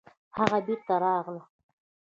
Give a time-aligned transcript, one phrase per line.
[0.37, 1.41] هغه بېرته راغله